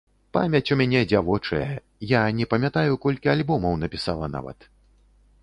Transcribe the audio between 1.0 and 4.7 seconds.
дзявочая, я не памятаю, колькі альбомаў напісала, нават.